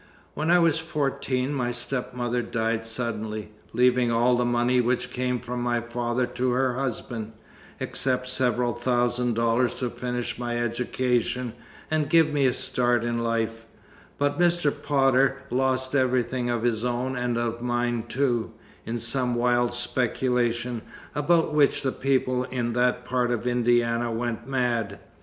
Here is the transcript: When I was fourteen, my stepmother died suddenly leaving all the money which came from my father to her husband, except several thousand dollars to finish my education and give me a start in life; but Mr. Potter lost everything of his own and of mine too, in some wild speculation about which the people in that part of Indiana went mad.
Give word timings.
When 0.33 0.49
I 0.49 0.57
was 0.57 0.79
fourteen, 0.79 1.53
my 1.53 1.71
stepmother 1.71 2.41
died 2.41 2.87
suddenly 2.87 3.51
leaving 3.71 4.11
all 4.11 4.35
the 4.35 4.43
money 4.45 4.81
which 4.81 5.11
came 5.11 5.39
from 5.39 5.61
my 5.61 5.79
father 5.79 6.25
to 6.25 6.49
her 6.53 6.73
husband, 6.73 7.33
except 7.79 8.27
several 8.27 8.73
thousand 8.73 9.35
dollars 9.35 9.75
to 9.75 9.91
finish 9.91 10.39
my 10.39 10.57
education 10.57 11.53
and 11.91 12.09
give 12.09 12.33
me 12.33 12.47
a 12.47 12.53
start 12.53 13.03
in 13.03 13.19
life; 13.19 13.67
but 14.17 14.39
Mr. 14.39 14.71
Potter 14.73 15.37
lost 15.51 15.93
everything 15.93 16.49
of 16.49 16.63
his 16.63 16.83
own 16.83 17.15
and 17.15 17.37
of 17.37 17.61
mine 17.61 18.01
too, 18.07 18.53
in 18.87 18.97
some 18.97 19.35
wild 19.35 19.71
speculation 19.71 20.81
about 21.13 21.53
which 21.53 21.83
the 21.83 21.91
people 21.91 22.45
in 22.45 22.73
that 22.73 23.05
part 23.05 23.29
of 23.29 23.45
Indiana 23.45 24.11
went 24.11 24.47
mad. 24.47 24.97